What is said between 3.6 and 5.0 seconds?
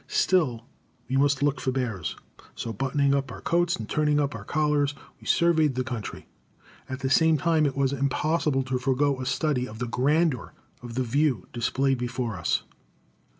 and turning up our collars